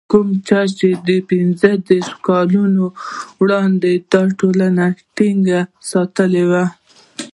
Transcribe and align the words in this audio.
کوم 0.11 0.27
چې 0.77 0.87
پنځه 1.29 1.69
دېرش 1.87 2.07
کاله 2.25 2.59
وړاندې 3.41 3.91
دا 4.11 4.23
ټولنه 4.39 4.85
ټينګه 5.15 5.59
ساتلې 5.91 6.43
وه. 6.49 6.63